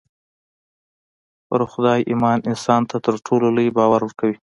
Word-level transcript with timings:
پر 1.47 1.61
خدای 1.71 1.99
ايمان 2.11 2.39
انسان 2.51 2.81
ته 2.89 2.95
تر 3.05 3.15
ټولو 3.25 3.47
لوی 3.55 3.67
باور 3.77 4.01
ورکوي. 4.05 4.35